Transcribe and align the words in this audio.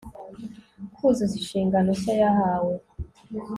kuzuza 0.95 1.33
inshingano 1.39 1.89
nshya 1.97 2.13
yahawe 2.21 2.73